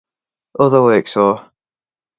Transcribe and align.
Other 0.59 0.81
works 0.81 1.15
are 1.15 1.51